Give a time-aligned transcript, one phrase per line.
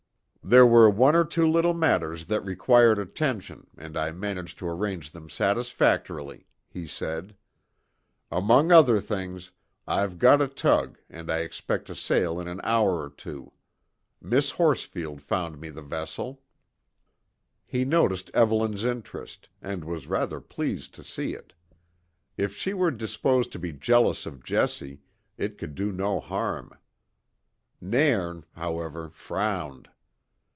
[0.43, 5.11] "There were one or two little matters that required attention, and I managed to arrange
[5.11, 7.35] them satisfactorily," he said.
[8.31, 9.51] "Among other things,
[9.87, 13.51] I've got a tug and I expect to sail in an hour or two.
[14.19, 16.41] Miss Horsfield found me the vessel."
[17.65, 21.53] He noticed Evelyn's interest, and was rather pleased to see it.
[22.35, 25.01] If she were disposed to be jealous of Jessie,
[25.37, 26.75] it could do no harm.
[27.79, 29.87] Nairn, however, frowned.